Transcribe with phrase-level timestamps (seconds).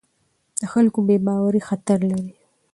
[0.59, 2.33] د خلکو بې باوري خطر لري